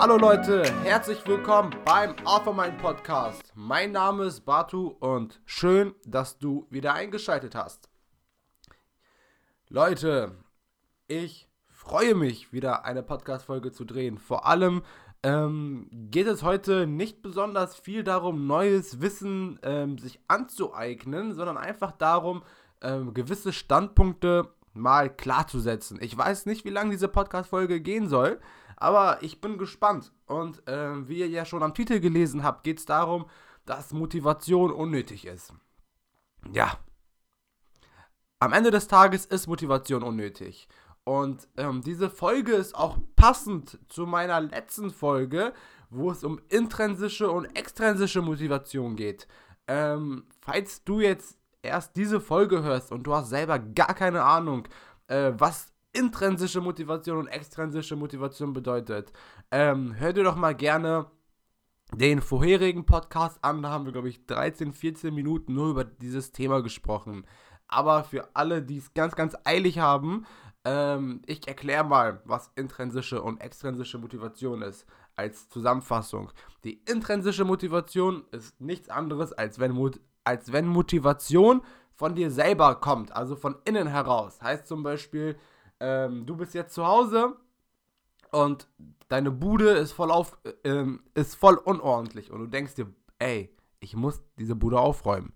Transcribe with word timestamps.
Hallo 0.00 0.16
Leute, 0.16 0.62
herzlich 0.82 1.26
willkommen 1.26 1.76
beim 1.84 2.16
Alpha 2.24 2.70
Podcast. 2.80 3.52
Mein 3.54 3.92
Name 3.92 4.24
ist 4.24 4.46
Batu 4.46 4.96
und 4.98 5.42
schön, 5.44 5.94
dass 6.06 6.38
du 6.38 6.66
wieder 6.70 6.94
eingeschaltet 6.94 7.54
hast. 7.54 7.90
Leute, 9.68 10.36
ich 11.06 11.50
freue 11.68 12.14
mich, 12.14 12.50
wieder 12.50 12.86
eine 12.86 13.02
Podcast-Folge 13.02 13.72
zu 13.72 13.84
drehen. 13.84 14.16
Vor 14.16 14.46
allem 14.46 14.84
ähm, 15.22 15.86
geht 15.90 16.28
es 16.28 16.42
heute 16.42 16.86
nicht 16.86 17.20
besonders 17.20 17.76
viel 17.76 18.02
darum, 18.02 18.46
neues 18.46 19.02
Wissen 19.02 19.60
ähm, 19.62 19.98
sich 19.98 20.18
anzueignen, 20.28 21.34
sondern 21.34 21.58
einfach 21.58 21.92
darum, 21.92 22.42
ähm, 22.80 23.12
gewisse 23.12 23.52
Standpunkte 23.52 24.48
mal 24.72 25.14
klarzusetzen. 25.14 25.98
Ich 26.00 26.16
weiß 26.16 26.46
nicht, 26.46 26.64
wie 26.64 26.70
lange 26.70 26.92
diese 26.92 27.08
Podcast-Folge 27.08 27.82
gehen 27.82 28.08
soll, 28.08 28.40
aber 28.80 29.22
ich 29.22 29.40
bin 29.40 29.58
gespannt. 29.58 30.12
Und 30.26 30.66
äh, 30.66 31.08
wie 31.08 31.20
ihr 31.20 31.28
ja 31.28 31.44
schon 31.44 31.62
am 31.62 31.74
Titel 31.74 32.00
gelesen 32.00 32.42
habt, 32.42 32.64
geht 32.64 32.80
es 32.80 32.86
darum, 32.86 33.26
dass 33.66 33.92
Motivation 33.92 34.72
unnötig 34.72 35.26
ist. 35.26 35.52
Ja. 36.52 36.78
Am 38.40 38.52
Ende 38.52 38.70
des 38.70 38.88
Tages 38.88 39.26
ist 39.26 39.46
Motivation 39.46 40.02
unnötig. 40.02 40.66
Und 41.04 41.46
ähm, 41.56 41.82
diese 41.82 42.08
Folge 42.10 42.52
ist 42.52 42.74
auch 42.74 42.98
passend 43.16 43.78
zu 43.88 44.06
meiner 44.06 44.40
letzten 44.40 44.90
Folge, 44.90 45.52
wo 45.90 46.10
es 46.10 46.24
um 46.24 46.40
intrinsische 46.48 47.30
und 47.30 47.46
extrinsische 47.56 48.22
Motivation 48.22 48.96
geht. 48.96 49.26
Ähm, 49.66 50.24
falls 50.40 50.84
du 50.84 51.00
jetzt 51.00 51.38
erst 51.62 51.96
diese 51.96 52.20
Folge 52.20 52.62
hörst 52.62 52.92
und 52.92 53.02
du 53.02 53.14
hast 53.14 53.28
selber 53.28 53.58
gar 53.58 53.94
keine 53.94 54.22
Ahnung, 54.22 54.66
äh, 55.08 55.32
was 55.36 55.72
intrinsische 55.92 56.60
Motivation 56.60 57.18
und 57.18 57.26
extrinsische 57.28 57.96
Motivation 57.96 58.52
bedeutet, 58.52 59.12
ähm, 59.50 59.94
hör 59.96 60.12
dir 60.12 60.24
doch 60.24 60.36
mal 60.36 60.54
gerne 60.54 61.10
den 61.94 62.20
vorherigen 62.20 62.86
Podcast 62.86 63.42
an. 63.42 63.62
Da 63.62 63.70
haben 63.70 63.84
wir, 63.84 63.92
glaube 63.92 64.08
ich, 64.08 64.26
13, 64.26 64.72
14 64.72 65.14
Minuten 65.14 65.54
nur 65.54 65.70
über 65.70 65.84
dieses 65.84 66.32
Thema 66.32 66.62
gesprochen. 66.62 67.26
Aber 67.66 68.04
für 68.04 68.28
alle, 68.34 68.62
die 68.62 68.78
es 68.78 68.94
ganz, 68.94 69.14
ganz 69.14 69.36
eilig 69.44 69.78
haben, 69.78 70.26
ähm, 70.64 71.22
ich 71.26 71.46
erkläre 71.48 71.84
mal, 71.84 72.20
was 72.24 72.50
intrinsische 72.54 73.22
und 73.22 73.40
extrinsische 73.40 73.98
Motivation 73.98 74.62
ist, 74.62 74.86
als 75.16 75.48
Zusammenfassung. 75.48 76.30
Die 76.64 76.82
intrinsische 76.86 77.44
Motivation 77.44 78.24
ist 78.32 78.60
nichts 78.60 78.88
anderes, 78.88 79.32
als 79.32 79.58
wenn, 79.58 79.90
als 80.24 80.52
wenn 80.52 80.66
Motivation 80.66 81.62
von 81.94 82.14
dir 82.14 82.30
selber 82.30 82.76
kommt, 82.76 83.12
also 83.12 83.36
von 83.36 83.56
innen 83.64 83.86
heraus. 83.86 84.40
Heißt 84.40 84.66
zum 84.66 84.82
Beispiel, 84.82 85.36
ähm, 85.80 86.26
du 86.26 86.36
bist 86.36 86.54
jetzt 86.54 86.74
zu 86.74 86.86
Hause 86.86 87.36
und 88.30 88.68
deine 89.08 89.30
Bude 89.30 89.70
ist 89.70 89.92
voll, 89.92 90.10
auf, 90.10 90.38
äh, 90.62 90.84
ist 91.14 91.34
voll 91.34 91.56
unordentlich 91.56 92.30
und 92.30 92.40
du 92.40 92.46
denkst 92.46 92.74
dir, 92.74 92.86
ey, 93.18 93.54
ich 93.80 93.96
muss 93.96 94.22
diese 94.38 94.54
Bude 94.54 94.78
aufräumen. 94.78 95.32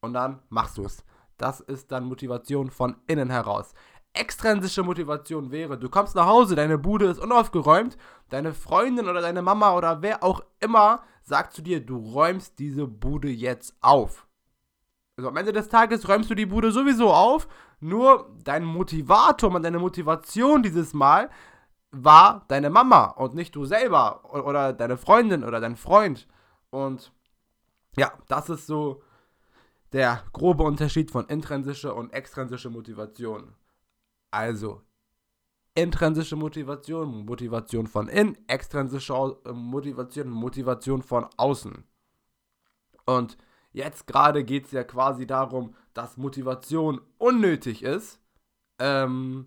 Und 0.00 0.14
dann 0.14 0.40
machst 0.48 0.78
du 0.78 0.84
es. 0.84 1.04
Das 1.36 1.60
ist 1.60 1.92
dann 1.92 2.04
Motivation 2.04 2.70
von 2.70 2.96
innen 3.06 3.30
heraus. 3.30 3.74
Extrinsische 4.12 4.82
Motivation 4.82 5.50
wäre, 5.50 5.78
du 5.78 5.88
kommst 5.88 6.14
nach 6.16 6.26
Hause, 6.26 6.56
deine 6.56 6.78
Bude 6.78 7.06
ist 7.06 7.20
unaufgeräumt, 7.20 7.96
deine 8.28 8.54
Freundin 8.54 9.08
oder 9.08 9.20
deine 9.20 9.42
Mama 9.42 9.76
oder 9.76 10.02
wer 10.02 10.24
auch 10.24 10.42
immer 10.58 11.02
sagt 11.22 11.52
zu 11.52 11.62
dir, 11.62 11.84
du 11.84 11.96
räumst 11.96 12.58
diese 12.58 12.86
Bude 12.86 13.28
jetzt 13.28 13.76
auf. 13.80 14.26
Also 15.20 15.28
am 15.28 15.36
Ende 15.36 15.52
des 15.52 15.68
Tages 15.68 16.08
räumst 16.08 16.30
du 16.30 16.34
die 16.34 16.46
Bude 16.46 16.72
sowieso 16.72 17.12
auf, 17.12 17.46
nur 17.78 18.34
dein 18.42 18.64
Motivator 18.64 19.54
und 19.54 19.62
deine 19.62 19.78
Motivation 19.78 20.62
dieses 20.62 20.94
Mal 20.94 21.28
war 21.90 22.46
deine 22.48 22.70
Mama 22.70 23.04
und 23.04 23.34
nicht 23.34 23.54
du 23.54 23.66
selber 23.66 24.24
oder 24.32 24.72
deine 24.72 24.96
Freundin 24.96 25.44
oder 25.44 25.60
dein 25.60 25.76
Freund. 25.76 26.26
Und 26.70 27.12
ja, 27.98 28.14
das 28.28 28.48
ist 28.48 28.66
so 28.66 29.02
der 29.92 30.24
grobe 30.32 30.62
Unterschied 30.62 31.10
von 31.10 31.26
intrinsischer 31.26 31.94
und 31.94 32.14
extrinsischer 32.14 32.70
Motivation. 32.70 33.52
Also, 34.30 34.80
intrinsische 35.74 36.36
Motivation, 36.36 37.26
Motivation 37.26 37.86
von 37.86 38.08
innen, 38.08 38.38
extrinsische 38.48 39.12
Motivation, 39.52 40.30
Motivation 40.30 41.02
von 41.02 41.26
außen. 41.36 41.84
Und 43.04 43.36
Jetzt 43.72 44.06
gerade 44.06 44.44
geht 44.44 44.66
es 44.66 44.72
ja 44.72 44.84
quasi 44.84 45.26
darum, 45.26 45.74
dass 45.94 46.16
Motivation 46.16 47.00
unnötig 47.18 47.82
ist. 47.82 48.20
Ähm, 48.78 49.46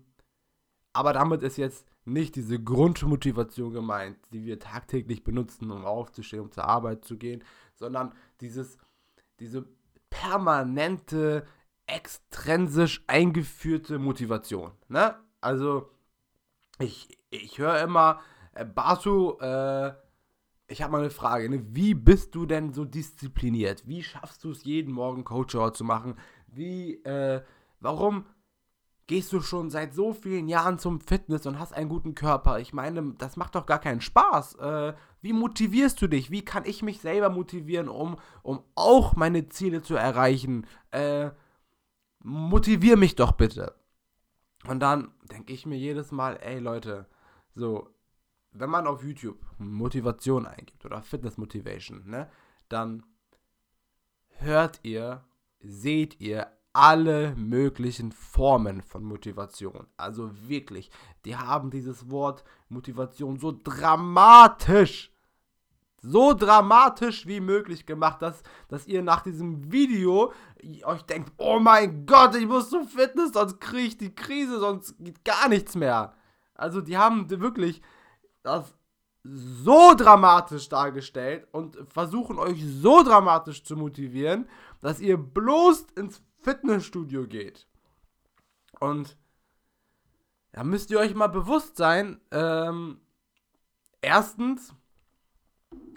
aber 0.92 1.12
damit 1.12 1.42
ist 1.42 1.56
jetzt 1.56 1.86
nicht 2.04 2.36
diese 2.36 2.62
Grundmotivation 2.62 3.72
gemeint, 3.72 4.18
die 4.32 4.44
wir 4.44 4.58
tagtäglich 4.58 5.24
benutzen, 5.24 5.70
um 5.70 5.84
aufzustehen, 5.84 6.42
um 6.42 6.52
zur 6.52 6.64
Arbeit 6.64 7.04
zu 7.04 7.16
gehen, 7.16 7.42
sondern 7.74 8.12
dieses, 8.40 8.78
diese 9.40 9.66
permanente, 10.10 11.46
extrinsisch 11.86 13.04
eingeführte 13.06 13.98
Motivation. 13.98 14.72
Ne? 14.88 15.16
Also, 15.40 15.90
ich, 16.78 17.08
ich 17.30 17.58
höre 17.58 17.80
immer, 17.80 18.20
äh, 18.54 18.64
Basu, 18.64 19.38
äh, 19.40 19.92
ich 20.66 20.82
habe 20.82 20.92
mal 20.92 21.00
eine 21.00 21.10
Frage. 21.10 21.48
Ne? 21.48 21.64
Wie 21.74 21.94
bist 21.94 22.34
du 22.34 22.46
denn 22.46 22.72
so 22.72 22.84
diszipliniert? 22.84 23.86
Wie 23.86 24.02
schaffst 24.02 24.44
du 24.44 24.50
es, 24.50 24.64
jeden 24.64 24.92
Morgen 24.92 25.24
Coach 25.24 25.56
zu 25.74 25.84
machen? 25.84 26.16
Wie, 26.46 27.02
äh, 27.04 27.42
warum 27.80 28.26
gehst 29.06 29.32
du 29.32 29.40
schon 29.40 29.68
seit 29.68 29.94
so 29.94 30.14
vielen 30.14 30.48
Jahren 30.48 30.78
zum 30.78 31.00
Fitness 31.00 31.46
und 31.46 31.58
hast 31.58 31.74
einen 31.74 31.90
guten 31.90 32.14
Körper? 32.14 32.58
Ich 32.60 32.72
meine, 32.72 33.14
das 33.18 33.36
macht 33.36 33.54
doch 33.54 33.66
gar 33.66 33.78
keinen 33.78 34.00
Spaß. 34.00 34.54
Äh, 34.56 34.94
wie 35.20 35.32
motivierst 35.32 36.00
du 36.00 36.06
dich? 36.06 36.30
Wie 36.30 36.44
kann 36.44 36.64
ich 36.64 36.82
mich 36.82 37.00
selber 37.00 37.28
motivieren, 37.28 37.88
um, 37.88 38.16
um 38.42 38.62
auch 38.74 39.16
meine 39.16 39.48
Ziele 39.48 39.82
zu 39.82 39.96
erreichen? 39.96 40.66
Äh, 40.90 41.30
motivier 42.22 42.96
mich 42.96 43.16
doch 43.16 43.32
bitte. 43.32 43.74
Und 44.66 44.80
dann 44.80 45.10
denke 45.30 45.52
ich 45.52 45.66
mir 45.66 45.76
jedes 45.76 46.10
Mal, 46.10 46.38
ey 46.40 46.58
Leute, 46.58 47.06
so, 47.54 47.90
wenn 48.54 48.70
man 48.70 48.86
auf 48.86 49.02
YouTube 49.02 49.38
Motivation 49.58 50.46
eingibt 50.46 50.84
oder 50.84 51.02
Fitness 51.02 51.36
Motivation, 51.36 52.02
ne, 52.06 52.30
dann 52.68 53.04
hört 54.38 54.80
ihr, 54.82 55.24
seht 55.60 56.20
ihr 56.20 56.46
alle 56.72 57.34
möglichen 57.36 58.12
Formen 58.12 58.82
von 58.82 59.04
Motivation. 59.04 59.86
Also 59.96 60.30
wirklich, 60.48 60.90
die 61.24 61.36
haben 61.36 61.70
dieses 61.70 62.10
Wort 62.10 62.44
Motivation 62.68 63.38
so 63.38 63.56
dramatisch, 63.62 65.12
so 66.02 66.34
dramatisch 66.34 67.26
wie 67.26 67.40
möglich 67.40 67.86
gemacht, 67.86 68.22
dass, 68.22 68.42
dass 68.68 68.86
ihr 68.86 69.02
nach 69.02 69.22
diesem 69.22 69.72
Video 69.72 70.32
euch 70.84 71.02
denkt, 71.02 71.32
oh 71.38 71.58
mein 71.60 72.06
Gott, 72.06 72.34
ich 72.34 72.46
muss 72.46 72.70
zum 72.70 72.86
Fitness, 72.86 73.32
sonst 73.32 73.60
kriege 73.60 73.88
ich 73.88 73.98
die 73.98 74.14
Krise, 74.14 74.58
sonst 74.58 74.96
geht 74.98 75.24
gar 75.24 75.48
nichts 75.48 75.76
mehr. 75.76 76.14
Also 76.54 76.80
die 76.80 76.98
haben 76.98 77.30
wirklich 77.30 77.82
das 78.44 78.74
so 79.24 79.94
dramatisch 79.94 80.68
dargestellt 80.68 81.48
und 81.50 81.78
versuchen 81.88 82.38
euch 82.38 82.62
so 82.64 83.02
dramatisch 83.02 83.64
zu 83.64 83.74
motivieren, 83.74 84.48
dass 84.80 85.00
ihr 85.00 85.16
bloß 85.16 85.86
ins 85.96 86.22
Fitnessstudio 86.42 87.26
geht. 87.26 87.66
Und 88.80 89.16
da 90.52 90.62
müsst 90.62 90.90
ihr 90.90 90.98
euch 91.00 91.14
mal 91.14 91.28
bewusst 91.28 91.76
sein, 91.76 92.20
ähm, 92.30 93.00
erstens, 94.02 94.74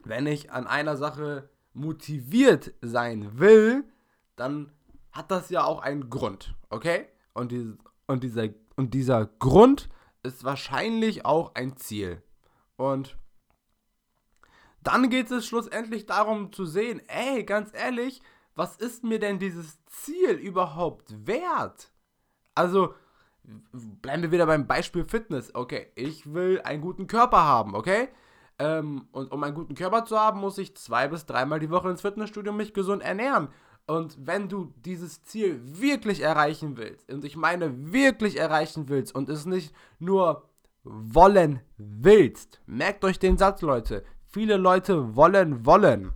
wenn 0.05 0.25
ich 0.25 0.51
an 0.51 0.65
einer 0.65 0.95
Sache 0.95 1.49
motiviert 1.73 2.73
sein 2.81 3.39
will, 3.39 3.83
dann 4.37 4.71
hat 5.11 5.31
das 5.31 5.49
ja 5.49 5.65
auch 5.65 5.81
einen 5.81 6.09
Grund, 6.09 6.55
okay? 6.69 7.07
Und, 7.33 7.51
die, 7.51 7.73
und, 8.07 8.23
dieser, 8.23 8.47
und 8.77 8.93
dieser 8.93 9.25
Grund 9.25 9.89
ist 10.23 10.43
wahrscheinlich 10.43 11.25
auch 11.25 11.53
ein 11.55 11.75
Ziel. 11.75 12.23
Und 12.77 13.17
dann 14.81 15.09
geht 15.09 15.29
es 15.31 15.45
schlussendlich 15.45 16.05
darum 16.05 16.53
zu 16.53 16.65
sehen, 16.65 17.01
ey, 17.07 17.43
ganz 17.43 17.71
ehrlich, 17.73 18.21
was 18.55 18.77
ist 18.77 19.03
mir 19.03 19.19
denn 19.19 19.39
dieses 19.39 19.83
Ziel 19.85 20.31
überhaupt 20.31 21.27
wert? 21.27 21.91
Also, 22.55 22.95
bleiben 23.73 24.23
wir 24.23 24.31
wieder 24.31 24.45
beim 24.45 24.65
Beispiel 24.65 25.05
Fitness. 25.05 25.53
Okay, 25.53 25.91
ich 25.95 26.33
will 26.33 26.61
einen 26.61 26.81
guten 26.81 27.07
Körper 27.07 27.43
haben, 27.43 27.75
okay? 27.75 28.09
Ähm, 28.59 29.07
und 29.11 29.31
um 29.31 29.43
einen 29.43 29.53
guten 29.53 29.75
Körper 29.75 30.05
zu 30.05 30.19
haben, 30.19 30.39
muss 30.39 30.57
ich 30.57 30.75
zwei 30.75 31.07
bis 31.07 31.25
dreimal 31.25 31.59
die 31.59 31.69
Woche 31.69 31.89
ins 31.89 32.01
Fitnessstudio 32.01 32.51
mich 32.51 32.73
gesund 32.73 33.03
ernähren. 33.03 33.49
Und 33.85 34.17
wenn 34.19 34.49
du 34.49 34.73
dieses 34.77 35.23
Ziel 35.23 35.61
wirklich 35.63 36.21
erreichen 36.21 36.77
willst, 36.77 37.11
und 37.11 37.23
ich 37.23 37.37
meine 37.37 37.93
wirklich 37.93 38.37
erreichen 38.37 38.89
willst 38.89 39.15
und 39.15 39.29
es 39.29 39.45
nicht 39.45 39.73
nur 39.99 40.49
wollen 40.89 41.61
willst. 41.77 42.61
Merkt 42.65 43.03
euch 43.03 43.19
den 43.19 43.37
Satz, 43.37 43.61
Leute. 43.61 44.03
Viele 44.25 44.57
Leute 44.57 45.15
wollen 45.15 45.65
wollen. 45.65 46.13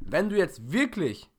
Wenn 0.00 0.28
du 0.28 0.36
jetzt 0.36 0.72
wirklich 0.72 1.30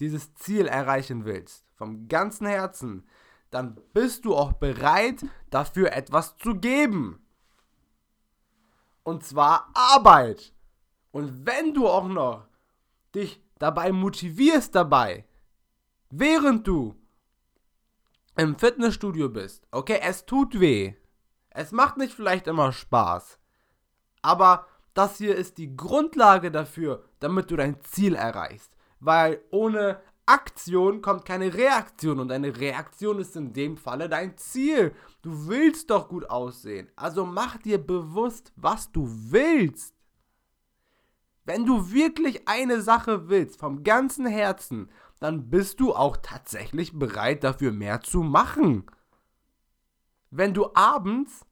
dieses 0.00 0.34
Ziel 0.34 0.66
erreichen 0.66 1.24
willst, 1.24 1.64
vom 1.74 2.08
ganzen 2.08 2.46
Herzen, 2.46 3.06
dann 3.50 3.78
bist 3.92 4.24
du 4.24 4.34
auch 4.34 4.52
bereit, 4.54 5.24
dafür 5.50 5.92
etwas 5.92 6.36
zu 6.38 6.56
geben. 6.56 7.24
Und 9.02 9.24
zwar 9.24 9.70
Arbeit. 9.74 10.52
Und 11.12 11.46
wenn 11.46 11.72
du 11.72 11.88
auch 11.88 12.08
noch 12.08 12.48
dich 13.14 13.42
dabei 13.58 13.92
motivierst 13.92 14.74
dabei, 14.74 15.24
während 16.10 16.66
du 16.66 16.94
im 18.36 18.58
Fitnessstudio 18.58 19.28
bist, 19.28 19.66
okay, 19.70 20.00
es 20.02 20.26
tut 20.26 20.60
weh. 20.60 20.94
Es 21.50 21.72
macht 21.72 21.96
nicht 21.96 22.12
vielleicht 22.12 22.46
immer 22.46 22.72
Spaß. 22.72 23.38
Aber 24.22 24.66
das 24.92 25.18
hier 25.18 25.36
ist 25.36 25.58
die 25.58 25.76
Grundlage 25.76 26.50
dafür, 26.50 27.04
damit 27.20 27.50
du 27.50 27.56
dein 27.56 27.80
Ziel 27.80 28.14
erreichst. 28.14 28.72
Weil 29.00 29.42
ohne 29.50 30.00
Aktion 30.26 31.02
kommt 31.02 31.24
keine 31.24 31.54
Reaktion 31.54 32.18
und 32.18 32.32
eine 32.32 32.58
Reaktion 32.58 33.20
ist 33.20 33.36
in 33.36 33.52
dem 33.52 33.76
Falle 33.76 34.08
dein 34.08 34.36
Ziel. 34.36 34.94
Du 35.22 35.46
willst 35.48 35.90
doch 35.90 36.08
gut 36.08 36.28
aussehen. 36.28 36.90
Also 36.96 37.24
mach 37.24 37.56
dir 37.58 37.78
bewusst, 37.78 38.52
was 38.56 38.90
du 38.90 39.08
willst. 39.08 39.94
Wenn 41.44 41.64
du 41.64 41.92
wirklich 41.92 42.48
eine 42.48 42.80
Sache 42.82 43.28
willst, 43.28 43.60
vom 43.60 43.84
ganzen 43.84 44.26
Herzen, 44.26 44.90
dann 45.18 45.48
bist 45.48 45.80
du 45.80 45.94
auch 45.94 46.16
tatsächlich 46.18 46.98
bereit 46.98 47.44
dafür 47.44 47.72
mehr 47.72 48.00
zu 48.00 48.22
machen. 48.22 48.84
Wenn 50.30 50.54
du 50.54 50.70
abends 50.74 51.46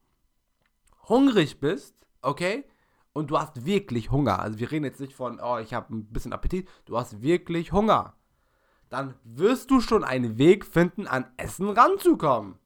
hungrig 1.09 1.61
bist, 1.61 2.07
okay, 2.23 2.65
und 3.13 3.31
du 3.31 3.39
hast 3.39 3.65
wirklich 3.65 4.11
Hunger, 4.11 4.41
also 4.41 4.59
wir 4.59 4.71
reden 4.71 4.85
jetzt 4.85 5.01
nicht 5.01 5.15
von, 5.15 5.41
oh, 5.41 5.59
ich 5.59 5.73
habe 5.73 5.95
ein 5.95 6.07
bisschen 6.13 6.33
Appetit, 6.33 6.69
du 6.85 6.99
hast 6.99 7.23
wirklich 7.23 7.73
Hunger, 7.73 8.15
dann 8.91 9.15
wirst 9.25 9.71
du 9.71 9.81
schon 9.81 10.05
einen 10.05 10.37
Weg 10.39 10.67
finden, 10.67 11.07
an 11.07 11.27
Essen 11.37 11.71
ranzukommen. 11.71 12.59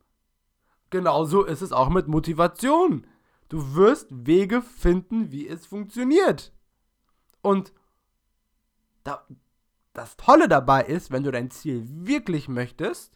Genauso 0.91 1.45
ist 1.45 1.63
es 1.63 1.73
auch 1.73 1.91
mit 1.91 2.09
Motivation. 2.09 3.07
Du 3.49 3.75
wirst 3.75 4.09
Wege 4.11 4.63
finden, 4.63 5.31
wie 5.31 5.47
es 5.47 5.67
funktioniert. 5.67 6.53
Und 7.41 7.73
da, 9.05 9.27
das 9.99 10.17
Tolle 10.17 10.49
dabei 10.49 10.85
ist, 10.85 11.11
wenn 11.11 11.25
du 11.25 11.31
dein 11.31 11.51
Ziel 11.51 11.85
wirklich 11.87 12.49
möchtest, 12.49 13.13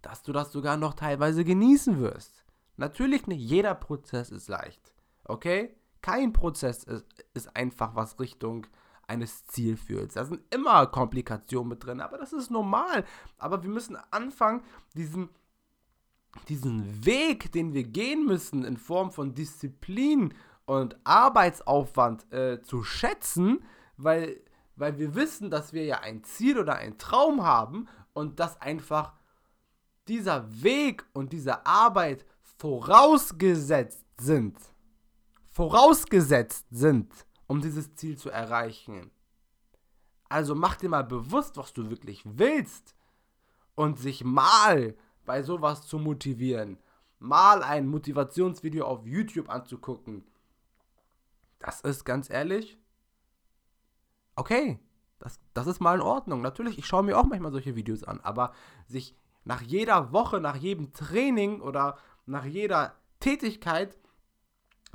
dass 0.00 0.22
du 0.22 0.32
das 0.32 0.52
sogar 0.52 0.76
noch 0.76 0.94
teilweise 0.94 1.44
genießen 1.44 2.00
wirst. 2.00 2.44
Natürlich 2.76 3.26
nicht 3.26 3.40
jeder 3.40 3.74
Prozess 3.74 4.30
ist 4.30 4.48
leicht. 4.48 4.92
Okay? 5.24 5.76
Kein 6.00 6.32
Prozess 6.32 6.84
ist, 6.84 7.06
ist 7.34 7.54
einfach 7.56 7.94
was 7.94 8.18
Richtung 8.18 8.66
eines 9.06 9.46
Ziels 9.46 9.80
führt. 9.80 10.16
Da 10.16 10.24
sind 10.24 10.42
immer 10.52 10.86
Komplikationen 10.86 11.68
mit 11.68 11.84
drin, 11.84 12.00
aber 12.00 12.18
das 12.18 12.32
ist 12.32 12.50
normal. 12.50 13.04
Aber 13.38 13.62
wir 13.62 13.70
müssen 13.70 13.96
anfangen, 14.10 14.62
diesen, 14.94 15.28
diesen 16.48 17.04
Weg, 17.04 17.52
den 17.52 17.74
wir 17.74 17.84
gehen 17.84 18.24
müssen 18.24 18.64
in 18.64 18.76
Form 18.76 19.12
von 19.12 19.34
Disziplin 19.34 20.34
und 20.64 20.96
Arbeitsaufwand 21.04 22.32
äh, 22.32 22.62
zu 22.62 22.82
schätzen, 22.82 23.62
weil, 23.96 24.40
weil 24.76 24.98
wir 24.98 25.14
wissen, 25.14 25.50
dass 25.50 25.72
wir 25.72 25.84
ja 25.84 26.00
ein 26.00 26.24
Ziel 26.24 26.58
oder 26.58 26.76
einen 26.76 26.98
Traum 26.98 27.42
haben 27.42 27.88
und 28.12 28.40
dass 28.40 28.60
einfach 28.60 29.14
dieser 30.08 30.62
Weg 30.62 31.04
und 31.12 31.32
diese 31.32 31.66
Arbeit 31.66 32.24
vorausgesetzt 32.58 34.04
sind. 34.18 34.56
Vorausgesetzt 35.50 36.66
sind, 36.70 37.12
um 37.46 37.60
dieses 37.60 37.94
Ziel 37.94 38.16
zu 38.16 38.30
erreichen. 38.30 39.10
Also 40.28 40.54
mach 40.54 40.76
dir 40.76 40.88
mal 40.88 41.04
bewusst, 41.04 41.56
was 41.56 41.72
du 41.72 41.90
wirklich 41.90 42.22
willst 42.24 42.94
und 43.74 43.98
sich 43.98 44.24
mal 44.24 44.96
bei 45.24 45.42
sowas 45.42 45.86
zu 45.86 45.98
motivieren, 45.98 46.78
mal 47.18 47.62
ein 47.62 47.86
Motivationsvideo 47.86 48.84
auf 48.86 49.06
YouTube 49.06 49.50
anzugucken, 49.50 50.24
das 51.58 51.80
ist 51.82 52.04
ganz 52.04 52.28
ehrlich, 52.28 52.76
okay, 54.36 54.78
das, 55.18 55.38
das 55.54 55.66
ist 55.66 55.80
mal 55.80 55.96
in 55.96 56.00
Ordnung. 56.00 56.40
Natürlich, 56.42 56.78
ich 56.78 56.86
schaue 56.86 57.02
mir 57.02 57.18
auch 57.18 57.24
manchmal 57.24 57.52
solche 57.52 57.76
Videos 57.76 58.04
an, 58.04 58.20
aber 58.20 58.52
sich 58.86 59.16
nach 59.44 59.62
jeder 59.62 60.12
Woche, 60.12 60.40
nach 60.40 60.56
jedem 60.56 60.92
Training 60.92 61.60
oder 61.60 61.96
nach 62.26 62.44
jeder 62.44 62.94
Tätigkeit 63.20 63.96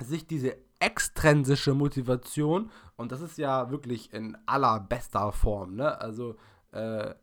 sich 0.00 0.26
diese 0.26 0.56
extrinsische 0.80 1.74
Motivation, 1.74 2.70
und 2.96 3.10
das 3.12 3.20
ist 3.20 3.38
ja 3.38 3.70
wirklich 3.70 4.12
in 4.12 4.36
allerbester 4.46 5.32
Form, 5.32 5.74
ne? 5.74 6.00
Also 6.00 6.36
äh, 6.72 7.14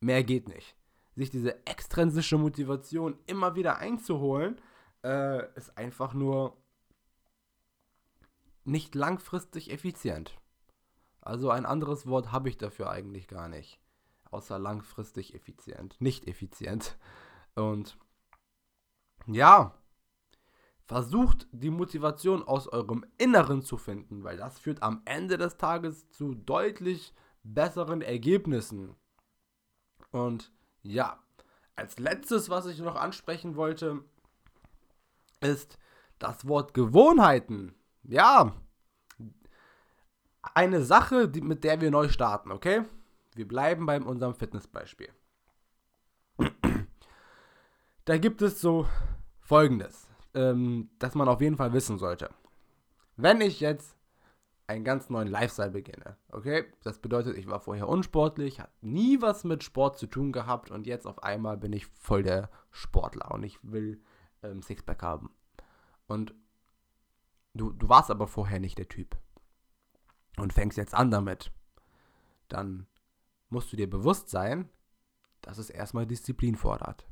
mehr 0.00 0.24
geht 0.24 0.48
nicht. 0.48 0.76
Sich 1.14 1.30
diese 1.30 1.66
extrinsische 1.66 2.38
Motivation 2.38 3.18
immer 3.26 3.54
wieder 3.54 3.78
einzuholen, 3.78 4.60
äh, 5.04 5.46
ist 5.56 5.76
einfach 5.76 6.14
nur 6.14 6.56
nicht 8.64 8.94
langfristig 8.94 9.70
effizient. 9.70 10.36
Also 11.30 11.48
ein 11.48 11.64
anderes 11.64 12.08
Wort 12.08 12.32
habe 12.32 12.48
ich 12.48 12.58
dafür 12.58 12.90
eigentlich 12.90 13.28
gar 13.28 13.46
nicht. 13.46 13.78
Außer 14.32 14.58
langfristig 14.58 15.32
effizient. 15.32 15.94
Nicht 16.00 16.26
effizient. 16.26 16.98
Und 17.54 17.96
ja, 19.28 19.72
versucht 20.86 21.46
die 21.52 21.70
Motivation 21.70 22.42
aus 22.42 22.66
eurem 22.66 23.06
Inneren 23.16 23.62
zu 23.62 23.76
finden, 23.76 24.24
weil 24.24 24.38
das 24.38 24.58
führt 24.58 24.82
am 24.82 25.02
Ende 25.04 25.38
des 25.38 25.56
Tages 25.56 26.10
zu 26.10 26.34
deutlich 26.34 27.14
besseren 27.44 28.02
Ergebnissen. 28.02 28.96
Und 30.10 30.50
ja, 30.82 31.22
als 31.76 32.00
letztes, 32.00 32.50
was 32.50 32.66
ich 32.66 32.80
noch 32.80 32.96
ansprechen 32.96 33.54
wollte, 33.54 34.02
ist 35.40 35.78
das 36.18 36.48
Wort 36.48 36.74
Gewohnheiten 36.74 37.76
ja, 38.02 38.52
eine 40.54 40.82
Sache, 40.82 41.28
die, 41.28 41.40
mit 41.40 41.64
der 41.64 41.80
wir 41.80 41.90
neu 41.90 42.08
starten, 42.08 42.50
okay? 42.50 42.82
Wir 43.34 43.46
bleiben 43.46 43.86
bei 43.86 44.00
unserem 44.00 44.34
Fitnessbeispiel. 44.34 45.08
Da 48.06 48.16
gibt 48.18 48.42
es 48.42 48.60
so 48.60 48.88
folgendes, 49.40 50.08
ähm, 50.34 50.90
das 50.98 51.14
man 51.14 51.28
auf 51.28 51.40
jeden 51.40 51.56
Fall 51.56 51.72
wissen 51.72 51.98
sollte. 51.98 52.30
Wenn 53.16 53.40
ich 53.40 53.60
jetzt 53.60 53.94
einen 54.66 54.82
ganz 54.82 55.10
neuen 55.10 55.28
Lifestyle 55.28 55.70
beginne, 55.70 56.16
okay? 56.32 56.64
Das 56.82 56.98
bedeutet, 56.98 57.36
ich 57.36 57.46
war 57.46 57.60
vorher 57.60 57.88
unsportlich, 57.88 58.58
habe 58.58 58.72
nie 58.80 59.20
was 59.20 59.44
mit 59.44 59.62
Sport 59.62 59.98
zu 59.98 60.06
tun 60.08 60.32
gehabt 60.32 60.72
und 60.72 60.88
jetzt 60.88 61.06
auf 61.06 61.22
einmal 61.22 61.56
bin 61.58 61.72
ich 61.72 61.86
voll 61.86 62.24
der 62.24 62.50
Sportler 62.72 63.30
und 63.30 63.44
ich 63.44 63.60
will 63.62 64.00
ähm, 64.42 64.62
Sixpack 64.62 65.02
haben. 65.02 65.30
Und 66.08 66.34
Du, 67.54 67.72
du 67.72 67.88
warst 67.88 68.10
aber 68.10 68.26
vorher 68.26 68.60
nicht 68.60 68.78
der 68.78 68.88
Typ. 68.88 69.16
Und 70.36 70.52
fängst 70.52 70.78
jetzt 70.78 70.94
an 70.94 71.10
damit. 71.10 71.52
Dann 72.48 72.86
musst 73.48 73.72
du 73.72 73.76
dir 73.76 73.88
bewusst 73.88 74.28
sein, 74.30 74.68
dass 75.42 75.58
es 75.58 75.70
erstmal 75.70 76.06
Disziplin 76.06 76.56
fordert. 76.56 77.06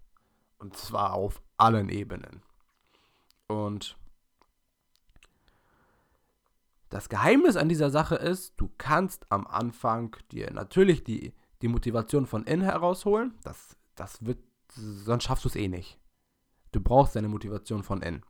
Und 0.58 0.76
zwar 0.76 1.14
auf 1.14 1.42
allen 1.56 1.88
Ebenen. 1.88 2.42
Und 3.46 3.98
das 6.88 7.08
Geheimnis 7.08 7.56
an 7.56 7.68
dieser 7.68 7.90
Sache 7.90 8.14
ist, 8.16 8.54
du 8.60 8.70
kannst 8.78 9.30
am 9.30 9.46
Anfang 9.46 10.16
dir 10.32 10.50
natürlich 10.52 11.04
die, 11.04 11.34
die 11.60 11.68
Motivation 11.68 12.26
von 12.26 12.44
innen 12.44 12.62
herausholen. 12.62 13.34
Das, 13.42 13.76
das 13.94 14.24
wird, 14.24 14.38
sonst 14.72 15.24
schaffst 15.24 15.44
du 15.44 15.48
es 15.48 15.56
eh 15.56 15.68
nicht. 15.68 15.98
Du 16.72 16.80
brauchst 16.80 17.16
deine 17.16 17.28
Motivation 17.28 17.82
von 17.82 18.02
innen. 18.02 18.22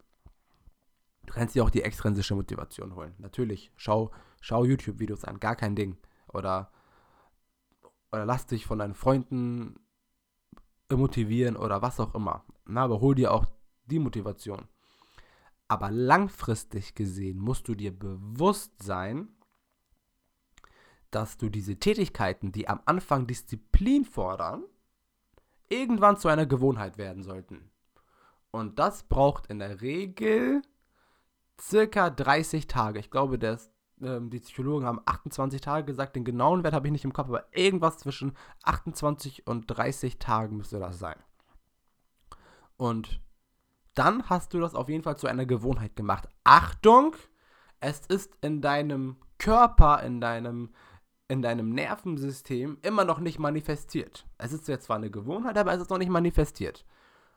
Du 1.27 1.35
kannst 1.35 1.55
dir 1.55 1.63
auch 1.63 1.71
die 1.71 1.83
extrinsische 1.83 2.35
Motivation 2.35 2.95
holen. 2.95 3.15
Natürlich, 3.19 3.71
schau, 3.77 4.11
schau 4.41 4.65
YouTube-Videos 4.65 5.25
an, 5.25 5.41
gar 5.41 5.57
kein 5.57 5.77
Ding. 5.77 5.97
Oder, 6.33 6.71
oder 8.13 8.25
lass 8.25 8.47
dich 8.47 8.67
von 8.67 8.79
deinen 8.79 8.95
Freunden 8.95 9.81
motivieren 10.91 11.57
oder 11.57 11.83
was 11.83 12.01
auch 12.01 12.15
immer. 12.15 12.45
Na, 12.65 12.85
aber 12.85 13.01
hol 13.01 13.15
dir 13.15 13.33
auch 13.33 13.47
die 13.87 13.99
Motivation. 13.99 14.69
Aber 15.69 15.91
langfristig 15.91 16.95
gesehen 16.95 17.39
musst 17.39 17.69
du 17.69 17.75
dir 17.75 17.97
bewusst 17.97 18.83
sein, 18.83 19.29
dass 21.11 21.37
du 21.37 21.49
diese 21.49 21.77
Tätigkeiten, 21.77 22.53
die 22.53 22.69
am 22.69 22.81
Anfang 22.87 23.27
Disziplin 23.27 24.05
fordern, 24.05 24.65
irgendwann 25.69 26.17
zu 26.17 26.29
einer 26.29 26.47
Gewohnheit 26.47 26.99
werden 26.99 27.23
sollten. 27.23 27.71
Und 28.51 28.79
das 28.79 29.03
braucht 29.03 29.47
in 29.49 29.59
der 29.59 29.81
Regel 29.83 30.63
circa 31.61 32.11
30 32.11 32.67
Tage. 32.67 32.99
Ich 32.99 33.11
glaube, 33.11 33.39
das, 33.39 33.71
ähm, 34.03 34.31
die 34.31 34.41
Psychologen 34.41 34.87
haben 34.87 35.01
28 35.05 35.61
Tage 35.61 35.87
gesagt. 35.87 36.17
Den 36.17 36.25
genauen 36.25 36.65
Wert 36.65 36.75
habe 36.75 36.87
ich 36.87 36.93
nicht 36.93 37.05
im 37.05 37.13
Kopf, 37.13 37.29
aber 37.29 37.45
irgendwas 37.57 37.99
zwischen 37.99 38.37
28 38.65 39.47
und 39.47 39.67
30 39.67 40.19
Tagen 40.19 40.57
müsste 40.57 40.79
das 40.79 40.99
sein. 40.99 41.17
Und 42.77 43.21
dann 43.95 44.29
hast 44.31 44.55
du 44.55 44.61
das 44.61 44.75
auf 44.75 44.89
jeden 44.89 45.03
Fall 45.03 45.17
zu 45.17 45.27
einer 45.27 45.47
Gewohnheit 45.47 45.97
gemacht. 45.97 46.29
Achtung, 46.45 47.17
es 47.81 48.01
ist 48.07 48.37
in 48.41 48.61
deinem 48.61 49.17
Körper, 49.39 50.03
in 50.03 50.21
deinem, 50.21 50.73
in 51.27 51.43
deinem 51.43 51.71
Nervensystem 51.71 52.79
immer 52.83 53.05
noch 53.05 53.19
nicht 53.19 53.39
manifestiert. 53.39 54.27
Es 54.39 54.53
ist 54.53 54.69
jetzt 54.69 54.85
zwar 54.85 54.97
eine 54.97 55.11
Gewohnheit, 55.11 55.59
aber 55.59 55.73
es 55.73 55.83
ist 55.83 55.91
noch 55.91 55.99
nicht 55.99 56.11
manifestiert. 56.11 56.85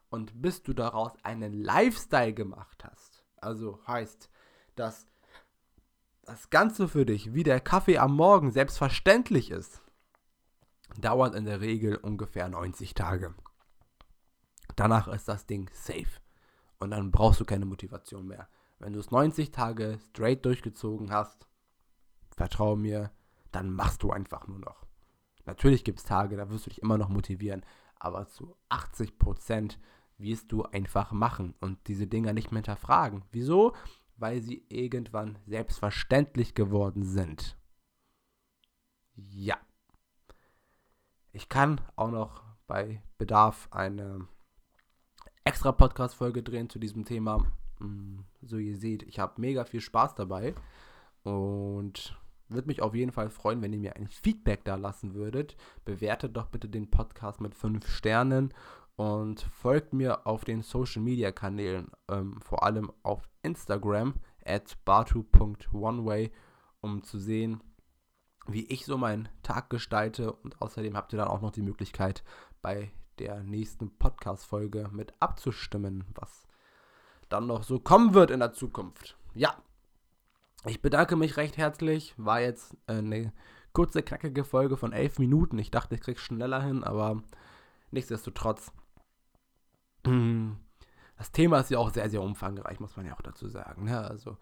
Und 0.10 0.42
bis 0.42 0.62
du 0.62 0.74
daraus 0.74 1.14
einen 1.24 1.54
Lifestyle 1.54 2.34
gemacht 2.34 2.84
hast, 2.84 3.24
also 3.38 3.80
heißt, 3.88 4.30
dass 4.76 5.08
das 6.32 6.50
Ganze 6.50 6.88
für 6.88 7.06
dich, 7.06 7.34
wie 7.34 7.44
der 7.44 7.60
Kaffee 7.60 7.98
am 7.98 8.16
Morgen 8.16 8.52
selbstverständlich 8.52 9.52
ist, 9.52 9.82
dauert 10.98 11.36
in 11.36 11.44
der 11.44 11.60
Regel 11.60 11.98
ungefähr 11.98 12.48
90 12.48 12.94
Tage. 12.94 13.36
Danach 14.78 15.10
ist 15.10 15.28
das 15.28 15.46
Ding 15.46 15.70
safe. 15.74 16.22
Und 16.80 16.92
dann 16.92 17.12
brauchst 17.12 17.42
du 17.42 17.46
keine 17.46 17.66
Motivation 17.66 18.28
mehr. 18.28 18.48
Wenn 18.80 18.94
du 18.94 19.00
es 19.00 19.12
90 19.12 19.52
Tage 19.52 20.00
straight 20.10 20.46
durchgezogen 20.46 21.12
hast, 21.12 21.48
vertraue 22.30 22.78
mir, 22.78 23.12
dann 23.52 23.70
machst 23.70 24.02
du 24.02 24.12
einfach 24.12 24.48
nur 24.48 24.60
noch. 24.60 24.86
Natürlich 25.46 25.84
gibt 25.84 26.00
es 26.00 26.06
Tage, 26.06 26.38
da 26.38 26.50
wirst 26.50 26.66
du 26.66 26.70
dich 26.70 26.82
immer 26.82 26.98
noch 26.98 27.10
motivieren, 27.10 27.66
aber 28.00 28.30
zu 28.30 28.56
80 28.70 29.20
Prozent 29.20 29.80
wirst 30.18 30.50
du 30.54 30.64
einfach 30.64 31.12
machen 31.12 31.56
und 31.60 31.90
diese 31.90 32.08
Dinger 32.08 32.32
nicht 32.32 32.54
mehr 32.54 32.60
hinterfragen. 32.60 33.26
Wieso? 33.34 33.74
Weil 34.22 34.44
sie 34.44 34.64
irgendwann 34.70 35.40
selbstverständlich 35.48 36.54
geworden 36.54 37.04
sind. 37.04 37.58
Ja. 39.16 39.58
Ich 41.32 41.50
kann 41.50 41.82
auch 41.96 42.12
noch 42.12 42.44
bei 42.68 43.02
Bedarf 43.18 43.68
eine 43.72 44.28
extra 45.44 45.72
Podcast-Folge 45.72 46.44
drehen 46.44 46.70
zu 46.70 46.78
diesem 46.78 47.04
Thema. 47.04 47.52
Mm, 47.80 48.20
so 48.44 48.58
ihr 48.58 48.78
seht, 48.78 49.02
ich 49.02 49.18
habe 49.18 49.42
mega 49.42 49.66
viel 49.66 49.82
Spaß 49.82 50.14
dabei 50.14 50.54
und 51.24 52.16
würde 52.48 52.68
mich 52.68 52.84
auf 52.84 52.94
jeden 52.94 53.12
Fall 53.12 53.32
freuen, 53.32 53.64
wenn 53.64 53.74
ihr 53.74 53.80
mir 53.80 53.96
ein 53.96 54.08
Feedback 54.08 54.64
da 54.66 54.76
lassen 54.76 55.16
würdet. 55.16 55.58
Bewertet 55.84 56.38
doch 56.38 56.46
bitte 56.46 56.70
den 56.70 56.92
Podcast 56.92 57.42
mit 57.42 57.56
5 57.56 57.88
Sternen 57.90 58.54
und 59.02 59.42
folgt 59.42 59.94
mir 59.94 60.28
auf 60.28 60.46
den 60.46 60.62
Social 60.62 61.02
Media 61.02 61.32
Kanälen, 61.32 61.90
ähm, 62.08 62.40
vor 62.40 62.62
allem 62.62 62.92
auf 63.02 63.28
Instagram 63.42 64.14
at 64.46 64.78
batu.oneway, 64.86 66.32
um 66.82 67.02
zu 67.02 67.18
sehen, 67.18 67.64
wie 68.46 68.68
ich 68.68 68.86
so 68.86 69.00
meinen 69.00 69.28
Tag 69.42 69.72
gestalte. 69.72 70.32
Und 70.32 70.62
außerdem 70.62 70.96
habt 70.96 71.14
ihr 71.14 71.18
dann 71.18 71.30
auch 71.30 71.42
noch 71.42 71.50
die 71.50 71.64
Möglichkeit, 71.64 72.24
bei 72.62 72.92
der 73.18 73.42
nächsten 73.42 73.90
Podcast-Folge 73.98 74.90
mit 74.92 75.16
abzustimmen, 75.20 76.04
was 76.14 76.46
dann 77.28 77.48
noch 77.48 77.64
so 77.64 77.80
kommen 77.80 78.14
wird 78.14 78.30
in 78.30 78.40
der 78.40 78.54
Zukunft. 78.54 79.18
Ja, 79.34 79.56
ich 80.68 80.80
bedanke 80.80 81.16
mich 81.16 81.38
recht 81.38 81.58
herzlich. 81.58 82.14
War 82.18 82.40
jetzt 82.40 82.78
eine 82.86 83.34
kurze, 83.74 84.04
knackige 84.04 84.44
Folge 84.44 84.78
von 84.78 84.94
elf 84.94 85.18
Minuten. 85.18 85.58
Ich 85.58 85.72
dachte, 85.72 85.96
ich 85.96 86.02
krieg's 86.02 86.22
schneller 86.22 86.62
hin, 86.62 86.84
aber 86.84 87.24
nichtsdestotrotz. 87.90 88.72
Das 91.18 91.32
Thema 91.32 91.60
ist 91.60 91.70
ja 91.70 91.78
auch 91.78 91.92
sehr, 91.92 92.10
sehr 92.10 92.24
umfangreich, 92.24 92.80
muss 92.80 92.98
man 92.98 93.06
ja 93.06 93.14
auch 93.14 93.22
dazu 93.22 93.48
sagen. 93.48 93.84
Ne? 93.84 94.02
also 94.02 94.38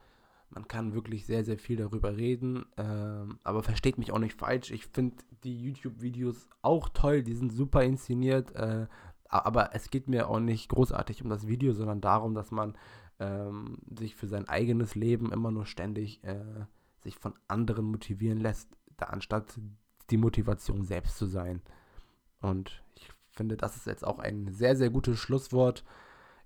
man 0.49 0.67
kann 0.67 0.93
wirklich 0.93 1.25
sehr, 1.25 1.43
sehr 1.43 1.57
viel 1.57 1.77
darüber 1.77 2.15
reden, 2.15 2.65
ähm, 2.77 3.39
aber 3.43 3.63
versteht 3.63 3.97
mich 3.97 4.11
auch 4.11 4.19
nicht 4.19 4.39
falsch. 4.39 4.71
Ich 4.71 4.85
finde 4.87 5.17
die 5.43 5.61
YouTube-Videos 5.61 6.47
auch 6.61 6.89
toll, 6.89 7.21
die 7.21 7.35
sind 7.35 7.51
super 7.51 7.83
inszeniert, 7.83 8.55
äh, 8.55 8.87
aber 9.25 9.75
es 9.75 9.91
geht 9.91 10.07
mir 10.07 10.29
auch 10.29 10.39
nicht 10.39 10.69
großartig 10.69 11.23
um 11.23 11.29
das 11.29 11.47
Video, 11.47 11.73
sondern 11.73 12.01
darum, 12.01 12.33
dass 12.33 12.49
man 12.49 12.77
ähm, 13.19 13.77
sich 13.97 14.15
für 14.15 14.27
sein 14.27 14.47
eigenes 14.47 14.95
Leben 14.95 15.31
immer 15.31 15.51
nur 15.51 15.65
ständig 15.65 16.23
äh, 16.23 16.65
sich 17.01 17.17
von 17.17 17.33
anderen 17.47 17.85
motivieren 17.85 18.39
lässt, 18.39 18.69
da, 18.97 19.07
anstatt 19.07 19.59
die 20.09 20.17
Motivation 20.17 20.83
selbst 20.83 21.17
zu 21.17 21.27
sein. 21.27 21.61
Und 22.41 22.83
ich 22.95 23.09
finde, 23.39 23.55
das 23.55 23.77
ist 23.77 23.87
jetzt 23.87 24.05
auch 24.05 24.19
ein 24.19 24.51
sehr, 24.51 24.75
sehr 24.75 24.89
gutes 24.89 25.17
Schlusswort. 25.17 25.85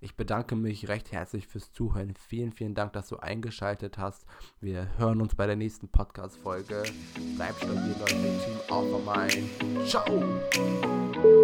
Ich 0.00 0.14
bedanke 0.14 0.54
mich 0.54 0.86
recht 0.88 1.10
herzlich 1.10 1.48
fürs 1.48 1.72
Zuhören. 1.72 2.14
Vielen, 2.28 2.52
vielen 2.52 2.76
Dank, 2.76 2.92
dass 2.92 3.08
du 3.08 3.16
eingeschaltet 3.16 3.98
hast. 3.98 4.26
Wir 4.60 4.96
hören 4.96 5.20
uns 5.20 5.34
bei 5.34 5.46
der 5.48 5.56
nächsten 5.56 5.88
Podcast-Folge. 5.88 6.84
Bleibt 7.34 7.56
stabil, 7.56 7.96
Leute. 7.98 8.14
Team 8.14 8.60
Alpha 8.70 9.26
Mind. 9.26 9.88
Ciao! 9.88 11.43